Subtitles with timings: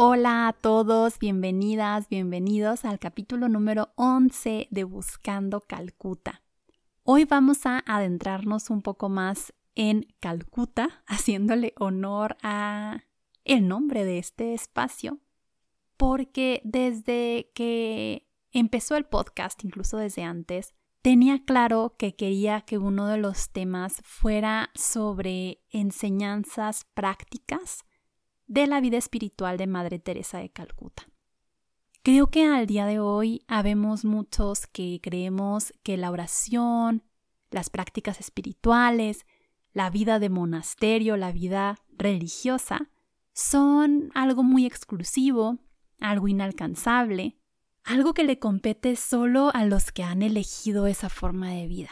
[0.00, 6.44] Hola a todos, bienvenidas, bienvenidos al capítulo número 11 de Buscando Calcuta.
[7.02, 13.06] Hoy vamos a adentrarnos un poco más en Calcuta, haciéndole honor a
[13.42, 15.18] el nombre de este espacio,
[15.96, 23.08] porque desde que empezó el podcast, incluso desde antes, tenía claro que quería que uno
[23.08, 27.84] de los temas fuera sobre enseñanzas prácticas
[28.48, 31.08] de la vida espiritual de Madre Teresa de Calcuta.
[32.02, 37.02] Creo que al día de hoy habemos muchos que creemos que la oración,
[37.50, 39.26] las prácticas espirituales,
[39.72, 42.90] la vida de monasterio, la vida religiosa,
[43.34, 45.58] son algo muy exclusivo,
[46.00, 47.36] algo inalcanzable,
[47.84, 51.90] algo que le compete solo a los que han elegido esa forma de vida.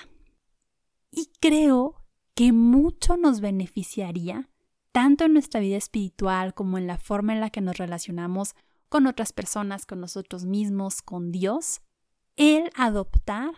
[1.10, 2.02] Y creo
[2.34, 4.48] que mucho nos beneficiaría
[4.96, 8.54] tanto en nuestra vida espiritual como en la forma en la que nos relacionamos
[8.88, 11.82] con otras personas, con nosotros mismos, con Dios,
[12.36, 13.50] el adoptar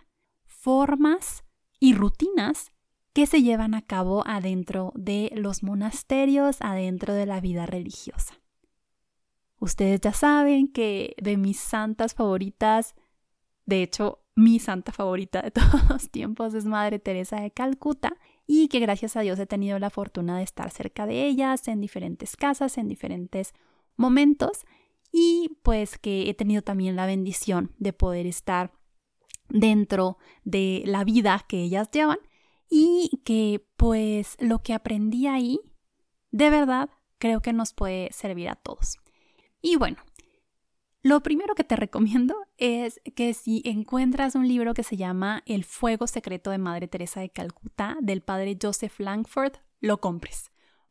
[0.46, 1.44] formas
[1.78, 2.72] y rutinas
[3.12, 8.34] que se llevan a cabo adentro de los monasterios, adentro de la vida religiosa.
[9.60, 12.96] Ustedes ya saben que de mis santas favoritas,
[13.64, 18.16] de hecho, mi santa favorita de todos los tiempos es Madre Teresa de Calcuta,
[18.50, 21.82] y que gracias a Dios he tenido la fortuna de estar cerca de ellas en
[21.82, 23.52] diferentes casas, en diferentes
[23.96, 24.64] momentos
[25.12, 28.72] y pues que he tenido también la bendición de poder estar
[29.50, 32.18] dentro de la vida que ellas llevan
[32.70, 35.60] y que pues lo que aprendí ahí
[36.30, 36.88] de verdad
[37.18, 38.96] creo que nos puede servir a todos.
[39.60, 39.98] Y bueno,
[41.08, 45.64] lo primero que te recomiendo es que si encuentras un libro que se llama El
[45.64, 50.50] fuego secreto de Madre Teresa de Calcuta del padre Joseph Langford, lo compres,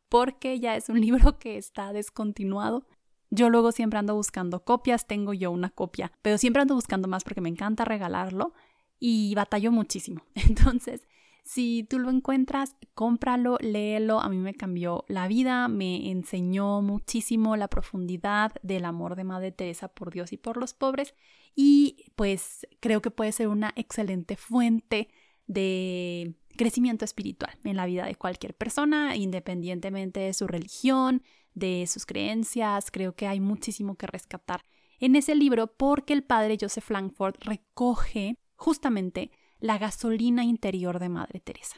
[0.10, 2.88] porque ya es un libro que está descontinuado.
[3.30, 7.24] Yo luego siempre ando buscando copias, tengo yo una copia, pero siempre ando buscando más
[7.24, 8.56] porque me encanta regalarlo
[9.00, 10.24] y batallo muchísimo.
[10.34, 11.08] Entonces,
[11.48, 14.20] si tú lo encuentras, cómpralo, léelo.
[14.20, 19.54] A mí me cambió la vida, me enseñó muchísimo la profundidad del amor de Madre
[19.54, 21.16] Teresa por Dios y por los pobres.
[21.56, 25.08] Y pues creo que puede ser una excelente fuente
[25.46, 32.06] de crecimiento espiritual en la vida de cualquier persona, independientemente de su religión, de sus
[32.06, 32.92] creencias.
[32.92, 34.66] Creo que hay muchísimo que rescatar
[35.00, 41.40] en ese libro porque el padre Joseph Langford recoge justamente la gasolina interior de Madre
[41.40, 41.78] Teresa.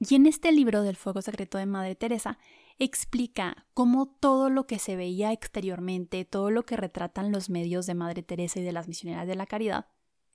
[0.00, 2.38] Y en este libro del Fuego Secreto de Madre Teresa
[2.78, 7.94] explica cómo todo lo que se veía exteriormente, todo lo que retratan los medios de
[7.94, 9.88] Madre Teresa y de las misioneras de la caridad,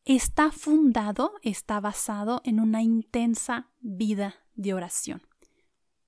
[0.05, 5.21] está fundado, está basado en una intensa vida de oración.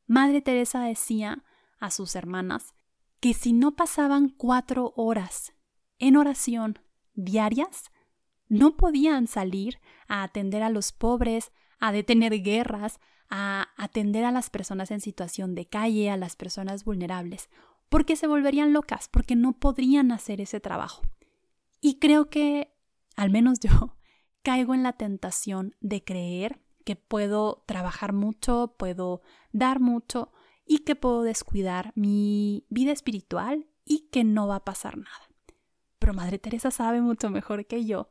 [0.05, 1.44] Madre Teresa decía
[1.79, 2.75] a sus hermanas
[3.21, 5.53] que si no pasaban cuatro horas
[5.97, 6.79] en oración
[7.13, 7.85] diarias,
[8.47, 14.50] no podían salir a atender a los pobres, a detener guerras, a atender a las
[14.50, 17.50] personas en situación de calle, a las personas vulnerables,
[17.89, 21.03] porque se volverían locas, porque no podrían hacer ese trabajo.
[21.81, 22.73] Y creo que,
[23.16, 23.69] al menos yo,
[24.44, 30.31] caigo en la tentación de creer que puedo trabajar mucho, puedo dar mucho
[30.67, 35.29] y que puedo descuidar mi vida espiritual y que no va a pasar nada.
[36.00, 38.09] Pero Madre Teresa sabe mucho mejor que yo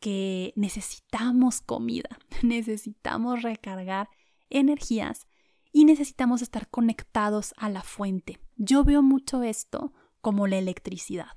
[0.00, 4.08] que necesitamos comida, necesitamos recargar
[4.50, 5.26] energías
[5.72, 8.38] y necesitamos estar conectados a la fuente.
[8.56, 11.28] Yo veo mucho esto como la electricidad.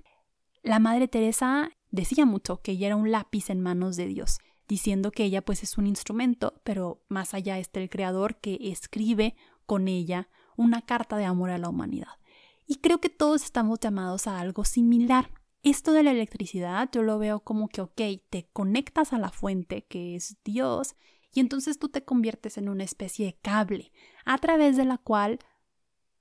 [0.63, 5.11] La Madre Teresa decía mucho que ella era un lápiz en manos de Dios, diciendo
[5.11, 9.35] que ella pues es un instrumento, pero más allá está el Creador que escribe
[9.65, 12.19] con ella una carta de amor a la humanidad.
[12.67, 15.31] Y creo que todos estamos llamados a algo similar.
[15.61, 19.85] Esto de la electricidad yo lo veo como que, ok, te conectas a la fuente
[19.85, 20.95] que es Dios
[21.33, 23.91] y entonces tú te conviertes en una especie de cable
[24.25, 25.39] a través de la cual,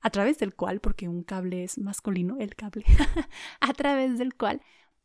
[0.01, 2.85] a través del cual, porque un cable es masculino, el cable,
[3.61, 4.61] a través del cual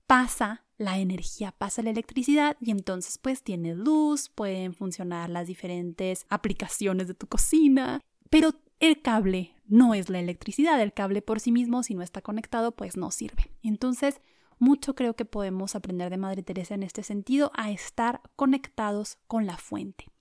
[0.08, 6.26] pasa la energía, pasa la electricidad y entonces pues tienes luz, pueden funcionar las diferentes
[6.30, 8.52] aplicaciones de tu cocina, pero
[8.84, 12.74] el cable no es la electricidad, el cable por sí mismo, si no está conectado,
[12.74, 13.50] pues no sirve.
[13.62, 14.20] Entonces,
[14.60, 19.46] mucho creo que podemos aprender de Madre Teresa en este sentido, a estar conectados con
[19.46, 20.12] la fuente.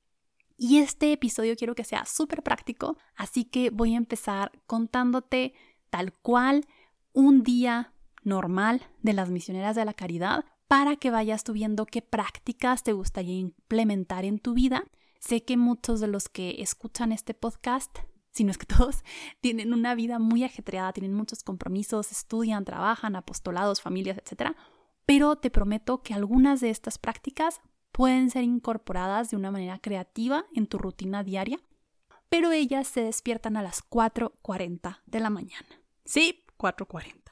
[0.56, 5.54] Y este episodio quiero que sea súper práctico, así que voy a empezar contándote
[5.90, 6.64] tal cual
[7.12, 7.92] un día
[8.22, 12.92] normal de las misioneras de la caridad para que vayas tú viendo qué prácticas te
[12.92, 14.84] gustaría implementar en tu vida.
[15.18, 17.98] Sé que muchos de los que escuchan este podcast,
[18.32, 19.04] si no es que todos,
[19.40, 24.56] tienen una vida muy ajetreada, tienen muchos compromisos, estudian, trabajan, apostolados, familias, etc.
[25.06, 27.60] Pero te prometo que algunas de estas prácticas
[27.92, 31.60] pueden ser incorporadas de una manera creativa en tu rutina diaria,
[32.28, 35.66] pero ellas se despiertan a las 4.40 de la mañana.
[36.04, 37.22] Sí, 4.40.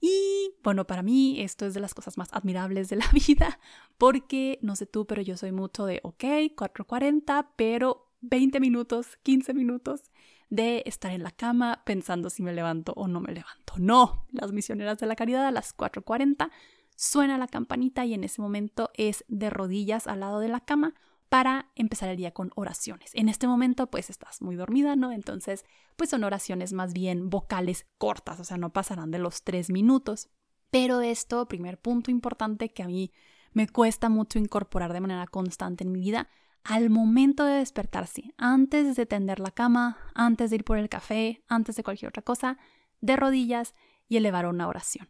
[0.00, 3.60] Y bueno, para mí esto es de las cosas más admirables de la vida,
[3.98, 6.24] porque no sé tú, pero yo soy mucho de, ok,
[6.56, 10.10] 4.40, pero 20 minutos, 15 minutos
[10.50, 13.74] de estar en la cama pensando si me levanto o no me levanto.
[13.78, 16.50] No, las misioneras de la caridad a las 4.40
[16.96, 20.94] suena la campanita y en ese momento es de rodillas al lado de la cama
[21.28, 23.12] para empezar el día con oraciones.
[23.14, 25.12] En este momento pues estás muy dormida, ¿no?
[25.12, 25.64] Entonces
[25.96, 30.28] pues son oraciones más bien vocales cortas, o sea, no pasarán de los tres minutos.
[30.70, 33.12] Pero esto, primer punto importante que a mí
[33.52, 36.28] me cuesta mucho incorporar de manera constante en mi vida,
[36.64, 41.42] al momento de despertarse, antes de tender la cama, antes de ir por el café,
[41.48, 42.58] antes de cualquier otra cosa,
[43.00, 43.74] de rodillas
[44.08, 45.08] y elevar una oración.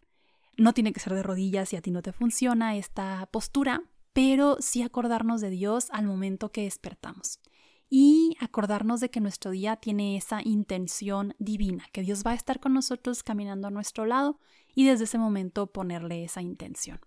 [0.57, 3.83] No tiene que ser de rodillas si a ti no te funciona esta postura,
[4.13, 7.41] pero sí acordarnos de Dios al momento que despertamos.
[7.89, 12.61] Y acordarnos de que nuestro día tiene esa intención divina, que Dios va a estar
[12.61, 14.39] con nosotros caminando a nuestro lado
[14.75, 17.01] y desde ese momento ponerle esa intención.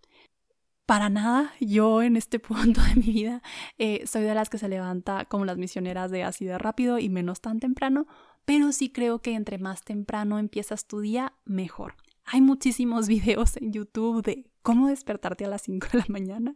[0.85, 3.41] Para nada, yo en este punto de mi vida
[3.77, 7.09] eh, soy de las que se levanta como las misioneras de así de rápido y
[7.09, 8.07] menos tan temprano,
[8.45, 11.95] pero sí creo que entre más temprano empiezas tu día, mejor.
[12.25, 16.55] Hay muchísimos videos en YouTube de cómo despertarte a las 5 de la mañana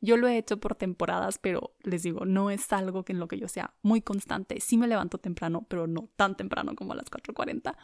[0.00, 3.28] yo lo he hecho por temporadas, pero les digo, no es algo que en lo
[3.28, 4.60] que yo sea muy constante.
[4.60, 7.76] Sí me levanto temprano, pero no tan temprano como a las 4.40.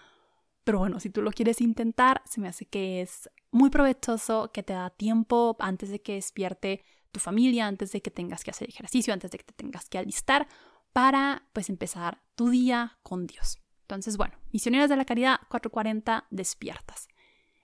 [0.65, 4.63] Pero bueno, si tú lo quieres intentar, se me hace que es muy provechoso, que
[4.63, 8.69] te da tiempo antes de que despierte tu familia, antes de que tengas que hacer
[8.69, 10.49] ejercicio, antes de que te tengas que alistar,
[10.93, 13.59] para pues empezar tu día con Dios.
[13.83, 17.09] Entonces, bueno, misioneras de la caridad, 4.40, despiertas.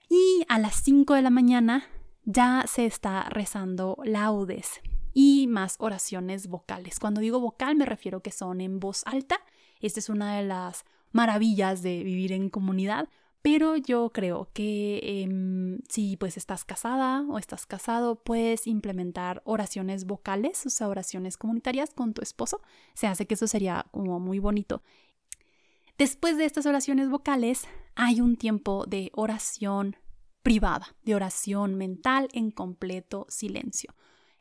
[0.09, 1.87] Y a las 5 de la mañana
[2.23, 4.81] ya se está rezando laudes
[5.13, 6.99] y más oraciones vocales.
[6.99, 9.39] Cuando digo vocal me refiero que son en voz alta.
[9.79, 13.09] Esta es una de las maravillas de vivir en comunidad,
[13.41, 20.05] pero yo creo que em, si pues estás casada o estás casado, puedes implementar oraciones
[20.05, 22.61] vocales, o sea, oraciones comunitarias con tu esposo.
[22.93, 24.83] Se hace que eso sería como muy bonito.
[25.97, 27.65] Después de estas oraciones vocales,
[27.95, 29.95] hay un tiempo de oración
[30.43, 33.93] privada, de oración mental en completo silencio.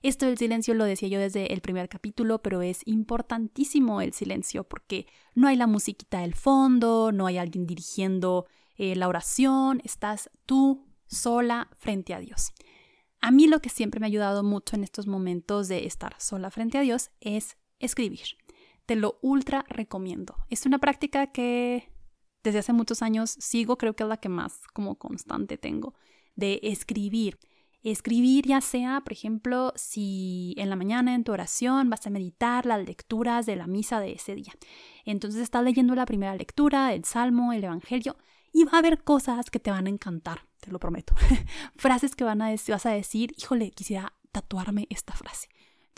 [0.03, 4.65] Esto del silencio lo decía yo desde el primer capítulo, pero es importantísimo el silencio
[4.65, 8.47] porque no hay la musiquita del fondo, no hay alguien dirigiendo
[8.77, 12.53] eh, la oración, estás tú sola frente a Dios.
[13.21, 16.51] A mí lo que siempre me ha ayudado mucho en estos momentos de estar sola
[16.51, 18.37] frente a Dios es escribir.
[18.87, 20.37] Te lo ultra recomiendo.
[20.49, 21.91] Es una práctica que
[22.45, 25.95] desde hace muchos años sigo, creo que es la que más como constante tengo,
[26.37, 27.39] de escribir.
[27.91, 32.67] Escribir ya sea, por ejemplo, si en la mañana en tu oración vas a meditar
[32.67, 34.53] las lecturas de la misa de ese día.
[35.05, 38.17] Entonces estás leyendo la primera lectura, el salmo, el evangelio,
[38.53, 41.15] y va a haber cosas que te van a encantar, te lo prometo.
[41.77, 45.49] Frases que van a vas a decir, híjole, quisiera tatuarme esta frase.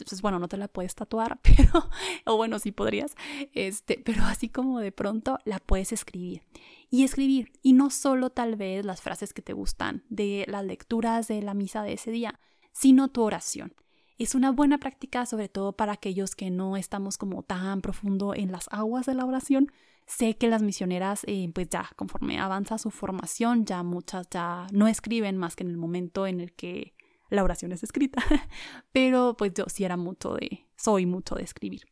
[0.01, 1.89] Entonces, bueno, no te la puedes tatuar, pero,
[2.27, 3.15] o bueno, sí podrías,
[3.53, 6.43] este, pero así como de pronto la puedes escribir.
[6.91, 11.29] Y escribir, y no solo tal vez las frases que te gustan de las lecturas
[11.29, 12.41] de la misa de ese día,
[12.73, 13.75] sino tu oración.
[14.19, 18.53] Es una buena práctica, sobre todo para aquellos que no estamos como tan profundo en
[18.53, 19.73] las aguas de la oración.
[20.07, 24.89] Sé que las misioneras, eh, pues ya conforme avanza su formación, ya muchas ya no
[24.89, 26.93] escriben más que en el momento en el que
[27.31, 28.23] la oración es escrita,
[28.93, 31.83] pero pues yo sí era mucho de, soy mucho de escribir.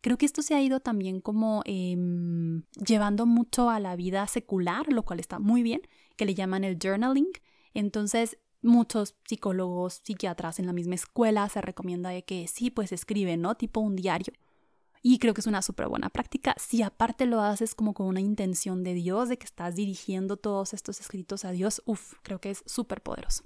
[0.00, 4.92] Creo que esto se ha ido también como em, llevando mucho a la vida secular,
[4.92, 5.80] lo cual está muy bien,
[6.16, 7.32] que le llaman el journaling.
[7.74, 13.56] Entonces, muchos psicólogos, psiquiatras en la misma escuela se recomienda que sí, pues escriben, ¿no?
[13.56, 14.32] Tipo un diario.
[15.02, 16.54] Y creo que es una súper buena práctica.
[16.58, 20.74] Si aparte lo haces como con una intención de Dios, de que estás dirigiendo todos
[20.74, 23.44] estos escritos a Dios, uff, creo que es súper poderoso.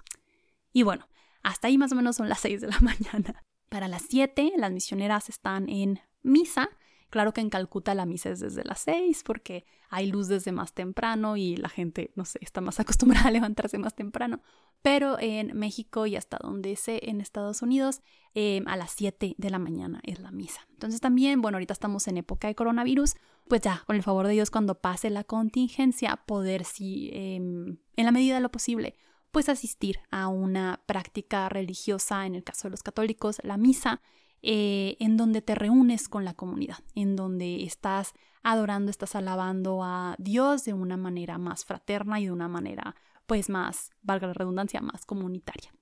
[0.73, 1.07] Y bueno,
[1.43, 3.45] hasta ahí más o menos son las 6 de la mañana.
[3.69, 6.71] Para las 7 las misioneras están en misa,
[7.11, 10.73] Claro que en Calcuta la misa es desde las 6 porque hay luz desde más
[10.73, 14.41] temprano y la gente, no sé, está más acostumbrada a levantarse más temprano.
[14.81, 18.01] Pero en México y hasta donde sé en Estados Unidos,
[18.35, 20.61] em, a las 7 de la mañana es la misa.
[20.71, 23.17] Entonces también, bueno, ahorita estamos en época de coronavirus,
[23.49, 28.05] pues ya, con el favor de Dios, cuando pase la contingencia, poder, sí, em, en
[28.05, 28.95] la medida de lo posible,
[29.31, 34.01] pues asistir a una práctica religiosa, en el caso de los católicos, la misa,
[34.43, 40.17] eh, en donde te reúnes con la comunidad, en donde estás adorando, estás alabando a
[40.19, 42.97] Dios de una manera más fraterna y de una manera,
[43.27, 45.73] pues más, valga la redundancia, más comunitaria.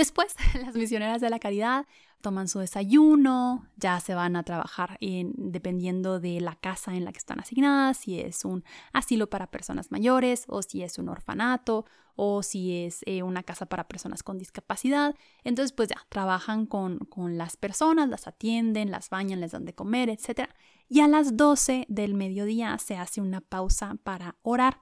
[0.00, 1.84] Después, las misioneras de la caridad
[2.22, 7.12] toman su desayuno, ya se van a trabajar en, dependiendo de la casa en la
[7.12, 8.64] que están asignadas, si es un
[8.94, 11.84] asilo para personas mayores o si es un orfanato
[12.16, 15.14] o si es eh, una casa para personas con discapacidad.
[15.44, 19.74] Entonces, pues ya, trabajan con, con las personas, las atienden, las bañan, les dan de
[19.74, 20.48] comer, etc.
[20.88, 24.80] Y a las 12 del mediodía se hace una pausa para orar.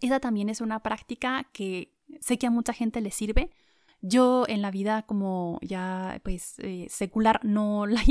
[0.00, 3.50] Esa también es una práctica que sé que a mucha gente le sirve
[4.02, 8.02] yo en la vida como ya pues eh, secular no la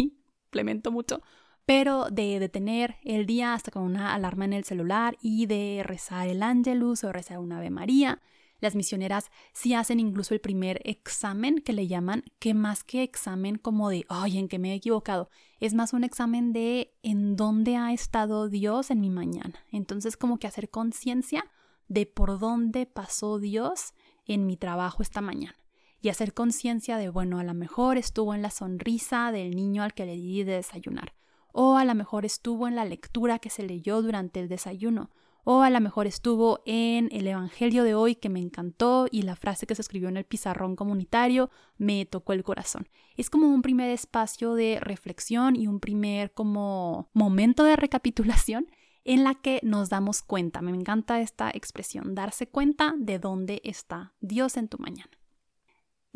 [0.50, 1.22] implemento mucho,
[1.66, 6.28] pero de detener el día hasta con una alarma en el celular y de rezar
[6.28, 8.22] el ángelus o rezar una Ave María.
[8.60, 13.58] Las misioneras sí hacen incluso el primer examen que le llaman, que más que examen
[13.58, 15.30] como de, ay, en que me he equivocado,
[15.62, 19.64] es más un examen de en dónde ha estado Dios en mi mañana.
[19.72, 21.46] Entonces como que hacer conciencia
[21.88, 23.94] de por dónde pasó Dios
[24.26, 25.56] en mi trabajo esta mañana
[26.02, 29.94] y hacer conciencia de, bueno, a lo mejor estuvo en la sonrisa del niño al
[29.94, 31.14] que le di de desayunar,
[31.52, 35.10] o a lo mejor estuvo en la lectura que se leyó durante el desayuno,
[35.44, 39.36] o a lo mejor estuvo en el Evangelio de hoy que me encantó y la
[39.36, 42.88] frase que se escribió en el pizarrón comunitario me tocó el corazón.
[43.18, 48.68] Es como un primer espacio de reflexión y un primer como momento de recapitulación
[49.06, 50.62] en la que nos damos cuenta.
[50.62, 55.19] Me encanta esta expresión, darse cuenta de dónde está Dios en tu mañana.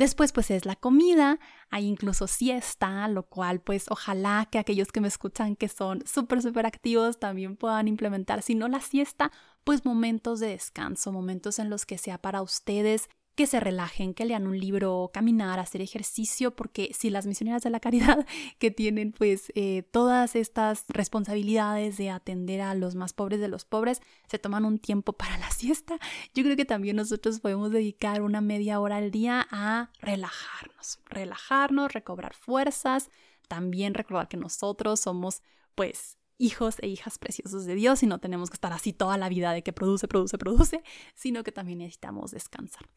[0.04, 5.00] Después pues es la comida, hay incluso siesta, lo cual pues ojalá que aquellos que
[5.00, 9.32] me escuchan que son súper, súper activos también puedan implementar, si no la siesta,
[9.64, 14.26] pues momentos de descanso, momentos en los que sea para ustedes que se relajen, que
[14.26, 18.26] lean un libro, caminar, hacer ejercicio, porque si las misioneras de la caridad
[18.60, 23.66] que tienen pues eh, todas estas responsabilidades de atender a los más pobres de los
[23.66, 25.98] pobres, se toman un tiempo para la siesta,
[26.34, 31.94] yo creo que también nosotros podemos dedicar una media hora al día a relajarnos, relajarnos,
[31.94, 33.10] recobrar fuerzas,
[33.48, 35.42] también recordar que nosotros somos
[35.76, 39.30] pues hijos e hijas preciosos de Dios y no tenemos que estar así toda la
[39.30, 40.84] vida de que produce, produce, produce,
[41.16, 42.88] sino que también necesitamos descansar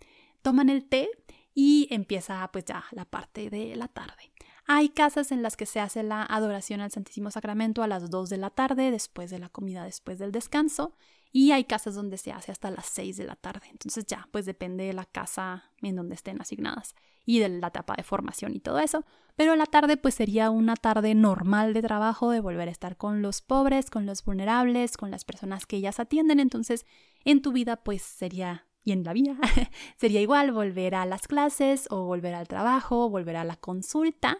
[0.46, 1.08] toman el té
[1.54, 4.30] y empieza pues ya la parte de la tarde.
[4.68, 8.30] Hay casas en las que se hace la adoración al Santísimo Sacramento a las 2
[8.30, 10.94] de la tarde, después de la comida, después del descanso,
[11.32, 13.66] y hay casas donde se hace hasta las 6 de la tarde.
[13.72, 17.94] Entonces ya, pues depende de la casa en donde estén asignadas y de la etapa
[17.96, 19.04] de formación y todo eso.
[19.34, 23.20] Pero la tarde pues sería una tarde normal de trabajo, de volver a estar con
[23.20, 26.38] los pobres, con los vulnerables, con las personas que ellas atienden.
[26.38, 26.86] Entonces
[27.24, 29.36] en tu vida pues sería y en la vida
[29.96, 34.38] sería igual volver a las clases o volver al trabajo, volver a la consulta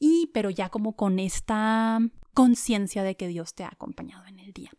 [0.00, 2.00] y pero ya como con esta
[2.34, 4.72] conciencia de que Dios te ha acompañado en el día.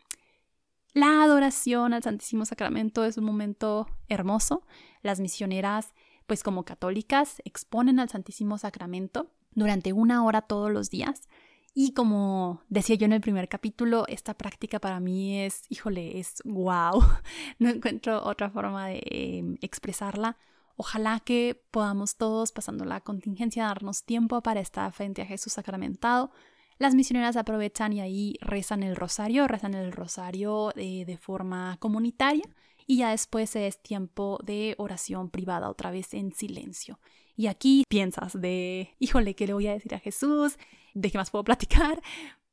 [0.93, 4.63] La adoración al Santísimo Sacramento es un momento hermoso.
[5.01, 5.93] Las misioneras,
[6.27, 11.29] pues como católicas, exponen al Santísimo Sacramento durante una hora todos los días
[11.77, 16.41] y como decía yo en el primer capítulo, esta práctica para mí es, híjole, es
[16.45, 17.03] wow.
[17.59, 20.37] No encuentro otra forma de em, expresarla.
[20.77, 26.31] Ojalá que podamos todos, pasando la contingencia, darnos tiempo para estar frente a Jesús sacramentado.
[26.77, 32.45] Las misioneras aprovechan y ahí rezan el rosario, rezan el rosario de, de forma comunitaria
[32.87, 36.99] y ya después es tiempo de oración privada, otra vez en silencio.
[37.35, 40.57] Y aquí piensas de, híjole, ¿qué le voy a decir a Jesús?
[40.93, 42.01] ¿De qué más puedo platicar?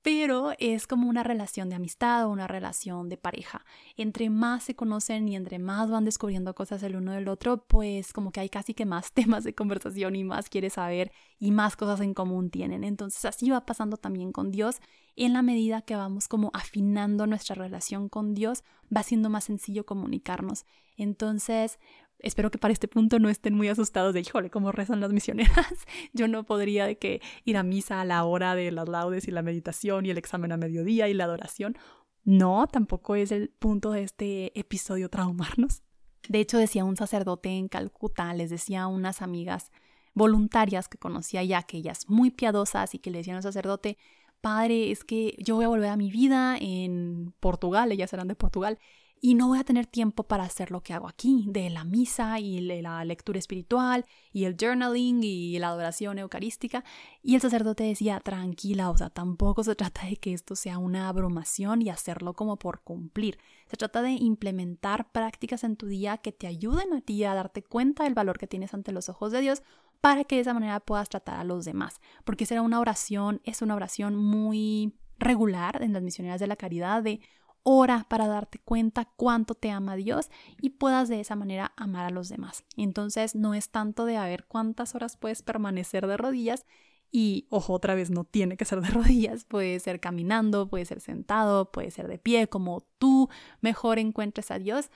[0.02, 3.64] pero es como una relación de amistad o una relación de pareja.
[3.96, 8.12] Entre más se conocen y entre más van descubriendo cosas el uno del otro, pues
[8.12, 11.76] como que hay casi que más temas de conversación y más quiere saber y más
[11.76, 12.82] cosas en común tienen.
[12.84, 14.80] Entonces así va pasando también con Dios.
[15.14, 19.86] En la medida que vamos como afinando nuestra relación con Dios, va siendo más sencillo
[19.86, 20.64] comunicarnos.
[20.96, 21.78] Entonces,
[22.22, 25.74] espero que para este punto no estén muy asustados de, híjole, cómo rezan las misioneras.
[26.12, 29.30] Yo no podría de que ir a misa a la hora de las laudes y
[29.30, 31.76] la meditación y el examen a mediodía y la adoración.
[32.24, 35.82] No, tampoco es el punto de este episodio traumarnos.
[36.28, 39.72] De hecho, decía un sacerdote en Calcuta, les decía a unas amigas
[40.14, 43.98] voluntarias que conocía ya, que ellas muy piadosas y que le decían al sacerdote,
[44.40, 48.34] padre, es que yo voy a volver a mi vida en Portugal, ellas eran de
[48.34, 48.78] Portugal,
[49.24, 52.40] y no voy a tener tiempo para hacer lo que hago aquí, de la misa
[52.40, 56.82] y la lectura espiritual y el journaling y la adoración eucarística.
[57.22, 61.08] Y el sacerdote decía, tranquila, o sea, tampoco se trata de que esto sea una
[61.08, 63.38] abrumación y hacerlo como por cumplir.
[63.68, 67.62] Se trata de implementar prácticas en tu día que te ayuden a ti a darte
[67.62, 69.62] cuenta del valor que tienes ante los ojos de Dios
[70.00, 72.00] para que de esa manera puedas tratar a los demás.
[72.24, 77.04] Porque será una oración, es una oración muy regular en las misioneras de la caridad
[77.04, 77.20] de
[77.62, 82.10] ora para darte cuenta cuánto te ama Dios y puedas de esa manera amar a
[82.10, 82.64] los demás.
[82.76, 86.66] Entonces no es tanto de a ver cuántas horas puedes permanecer de rodillas
[87.14, 91.00] y, ojo, otra vez no tiene que ser de rodillas, puede ser caminando, puede ser
[91.00, 93.28] sentado, puede ser de pie, como tú
[93.60, 94.90] mejor encuentres a Dios,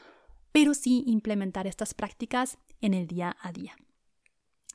[0.51, 3.77] pero sí implementar estas prácticas en el día a día.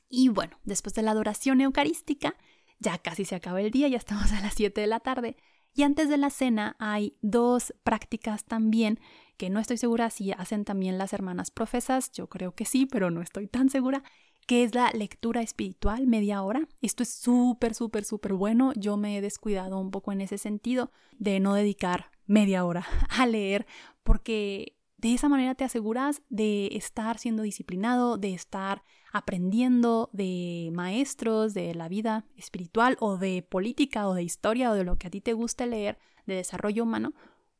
[0.08, 2.36] Y bueno, después de la adoración eucarística,
[2.78, 5.36] ya casi se acaba el día, ya estamos a las 7 de la tarde,
[5.74, 9.00] y antes de la cena hay dos prácticas también
[9.36, 13.10] que no estoy segura si hacen también las hermanas profesas, yo creo que sí, pero
[13.10, 14.02] no estoy tan segura,
[14.46, 16.68] que es la lectura espiritual media hora.
[16.80, 18.72] Esto es súper, súper, súper bueno.
[18.76, 23.26] Yo me he descuidado un poco en ese sentido de no dedicar media hora a
[23.26, 23.66] leer
[24.02, 31.54] porque de esa manera te aseguras de estar siendo disciplinado, de estar aprendiendo de maestros
[31.54, 35.10] de la vida espiritual o de política o de historia o de lo que a
[35.10, 37.14] ti te guste leer de desarrollo humano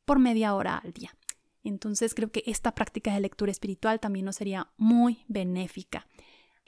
[0.05, 1.17] por media hora al día.
[1.65, 6.07] Entonces creo que esta práctica de lectura espiritual también nos sería muy benéfica.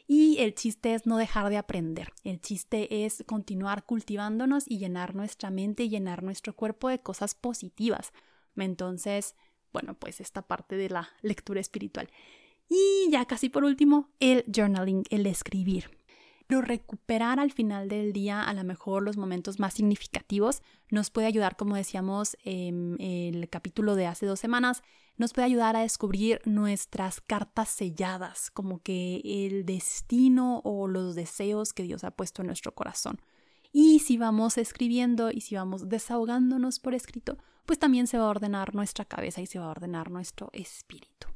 [0.08, 2.12] Y el chiste es no dejar de aprender.
[2.24, 7.36] El chiste es continuar cultivándonos y llenar nuestra mente y llenar nuestro cuerpo de cosas
[7.36, 8.12] positivas.
[8.56, 9.34] Entonces,
[9.74, 12.08] bueno, pues esta parte de la lectura espiritual.
[12.70, 15.90] Y ya casi por último, el journaling, el escribir.
[16.46, 21.26] Pero recuperar al final del día a lo mejor los momentos más significativos nos puede
[21.26, 24.82] ayudar, como decíamos en el capítulo de hace dos semanas,
[25.16, 31.72] nos puede ayudar a descubrir nuestras cartas selladas, como que el destino o los deseos
[31.72, 33.20] que Dios ha puesto en nuestro corazón.
[33.76, 38.28] Y si vamos escribiendo y si vamos desahogándonos por escrito, pues también se va a
[38.28, 41.26] ordenar nuestra cabeza y se va a ordenar nuestro espíritu.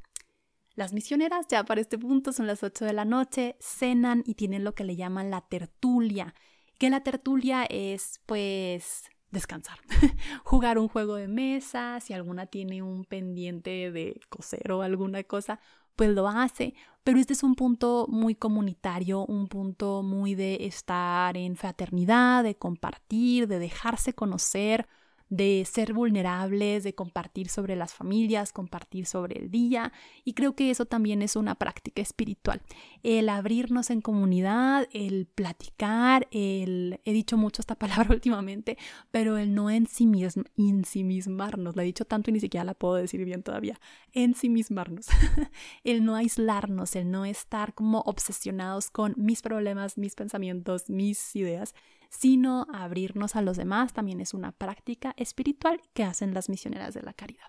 [0.73, 4.63] Las misioneras ya para este punto son las 8 de la noche, cenan y tienen
[4.63, 6.33] lo que le llaman la tertulia,
[6.77, 9.79] que la tertulia es pues descansar,
[10.45, 15.59] jugar un juego de mesa, si alguna tiene un pendiente de coser o alguna cosa,
[15.99, 21.35] pues lo hace, pero este es un punto muy comunitario, un punto muy de estar
[21.35, 24.87] en fraternidad, de compartir, de dejarse conocer,
[25.29, 29.93] de ser vulnerables, de compartir sobre las familias, compartir sobre el día.
[30.25, 32.61] Y creo que eso también es una práctica espiritual.
[33.03, 36.99] El abrirnos en comunidad, el platicar, el...
[37.05, 38.77] He dicho mucho esta palabra últimamente,
[39.11, 41.75] pero el no ensimismarnos.
[41.75, 43.79] La he dicho tanto y ni siquiera la puedo decir bien todavía.
[44.13, 45.05] Ensimismarnos.
[45.83, 51.75] el no aislarnos, el no estar como obsesionados con mis problemas, mis pensamientos, mis ideas,
[52.09, 57.01] sino abrirnos a los demás también es una práctica espiritual que hacen las misioneras de
[57.01, 57.47] la caridad.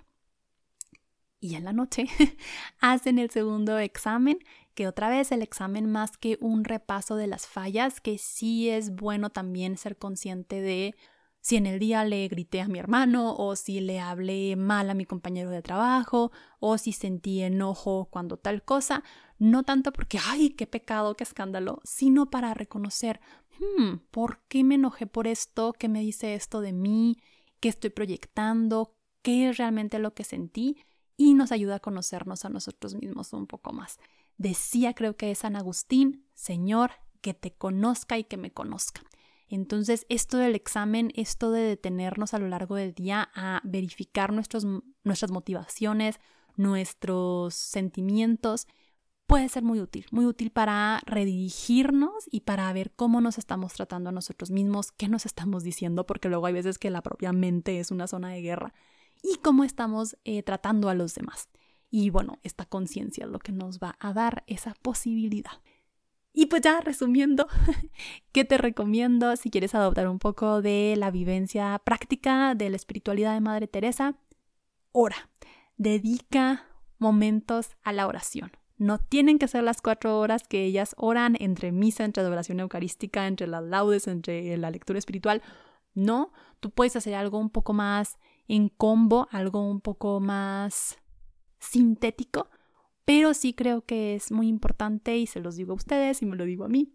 [1.41, 2.07] Y en la noche
[2.81, 4.39] hacen el segundo examen,
[4.75, 8.95] que otra vez el examen más que un repaso de las fallas, que sí es
[8.95, 10.95] bueno también ser consciente de
[11.41, 14.95] si en el día le grité a mi hermano o si le hablé mal a
[14.95, 19.03] mi compañero de trabajo o si sentí enojo cuando tal cosa,
[19.39, 23.21] no tanto porque, ay, qué pecado, qué escándalo, sino para reconocer,
[23.61, 25.75] Hmm, ¿por qué me enojé por esto?
[25.75, 27.19] ¿Qué me dice esto de mí?
[27.61, 28.97] ¿Qué estoy proyectando?
[29.23, 30.79] ¿Qué es realmente lo que sentí?
[31.17, 33.99] Y nos ayuda a conocernos a nosotros mismos un poco más.
[34.39, 39.03] Decía, creo que es San Agustín, Señor, que te conozca y que me conozca.
[39.49, 44.65] Entonces, esto del examen, esto de detenernos a lo largo del día a verificar nuestros,
[45.05, 46.21] nuestras motivaciones,
[46.57, 48.67] nuestros sentimientos
[49.31, 54.09] puede ser muy útil, muy útil para redirigirnos y para ver cómo nos estamos tratando
[54.11, 57.79] a nosotros mismos, qué nos estamos diciendo, porque luego hay veces que la propia mente
[57.79, 58.75] es una zona de guerra,
[59.23, 61.49] y cómo estamos eh, tratando a los demás.
[61.91, 65.63] Y bueno, esta conciencia es lo que nos va a dar esa posibilidad.
[66.33, 67.47] Y pues ya resumiendo,
[68.33, 73.35] ¿qué te recomiendo si quieres adoptar un poco de la vivencia práctica de la espiritualidad
[73.35, 74.19] de Madre Teresa?
[74.91, 75.31] Ora,
[75.77, 76.67] dedica
[76.99, 78.51] momentos a la oración.
[78.81, 83.27] No tienen que ser las cuatro horas que ellas oran entre misa, entre adoración eucarística,
[83.27, 85.43] entre las laudes, entre la lectura espiritual.
[85.93, 88.17] No, tú puedes hacer algo un poco más
[88.49, 90.97] en combo, algo un poco más
[91.59, 92.49] sintético,
[93.05, 96.37] pero sí creo que es muy importante y se los digo a ustedes y me
[96.37, 96.95] lo digo a mí,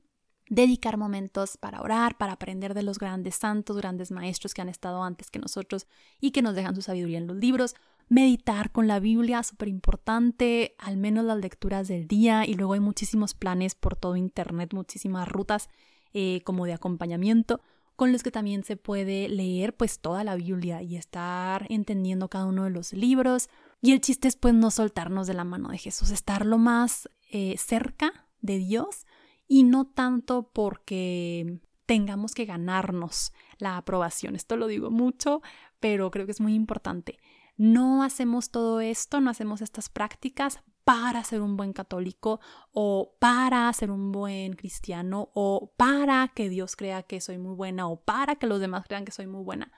[0.50, 5.04] dedicar momentos para orar, para aprender de los grandes santos, grandes maestros que han estado
[5.04, 5.86] antes que nosotros
[6.19, 7.76] y que nos dejan su sabiduría en los libros.
[8.08, 12.80] Meditar con la Biblia, súper importante, al menos las lecturas del día y luego hay
[12.80, 15.70] muchísimos planes por todo Internet, muchísimas rutas
[16.13, 17.62] eh, como de acompañamiento
[17.96, 22.46] con los que también se puede leer pues toda la Biblia y estar entendiendo cada
[22.46, 23.50] uno de los libros.
[23.82, 27.10] Y el chiste es pues no soltarnos de la mano de Jesús, estar lo más
[27.32, 29.06] eh, cerca de Dios
[29.48, 34.36] y no tanto porque tengamos que ganarnos la aprobación.
[34.36, 35.41] Esto lo digo mucho,
[35.80, 37.18] pero creo que es muy importante.
[37.58, 42.39] No hacemos todo esto, no hacemos estas prácticas para ser un buen católico
[42.72, 47.88] o para ser un buen cristiano o para que Dios crea que soy muy buena
[47.88, 49.72] o para que los demás crean que soy muy buena.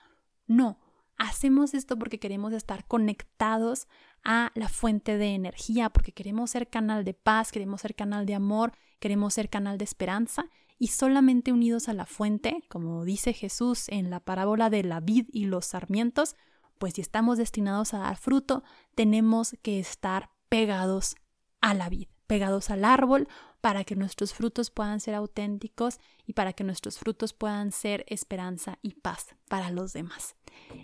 [0.46, 0.78] No,
[1.16, 3.88] hacemos esto porque queremos estar conectados
[4.22, 8.34] a la fuente de energía, porque queremos ser canal de paz, queremos ser canal de
[8.34, 10.46] amor, queremos ser canal de esperanza
[10.78, 15.26] y solamente unidos a la fuente, como dice Jesús en la parábola de la vid
[15.32, 16.36] y los sarmientos,
[16.78, 18.62] pues si estamos destinados a dar fruto,
[18.94, 21.16] tenemos que estar pegados
[21.60, 23.28] a la vid, pegados al árbol,
[23.60, 28.78] para que nuestros frutos puedan ser auténticos y para que nuestros frutos puedan ser esperanza
[28.82, 30.36] y paz para los demás.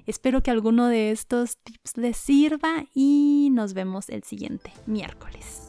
[0.06, 5.63] Espero que alguno de estos tips les sirva y nos vemos el siguiente miércoles.